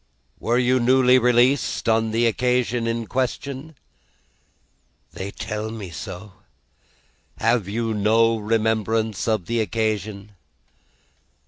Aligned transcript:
"Were 0.39 0.57
you 0.57 0.79
newly 0.79 1.19
released 1.19 1.87
on 1.87 2.09
the 2.09 2.25
occasion 2.25 2.87
in 2.87 3.05
question?" 3.05 3.75
"They 5.13 5.29
tell 5.29 5.69
me 5.69 5.91
so." 5.91 6.31
"Have 7.37 7.67
you 7.67 7.93
no 7.93 8.35
remembrance 8.39 9.27
of 9.27 9.45
the 9.45 9.59
occasion?" 9.61 10.31